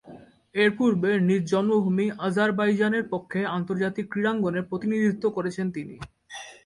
এর 0.55 0.69
পূর্বে 0.77 1.11
নিজ 1.27 1.43
জন্মভূমি 1.51 2.05
আজারবাইজানের 2.19 3.05
পক্ষে 3.09 3.39
আন্তর্জাতিক 3.57 4.05
ক্রীড়াঙ্গনে 4.11 4.61
প্রতিনিধিত্ব 4.69 5.25
করেছেন 5.37 5.67
তিনি। 5.71 5.95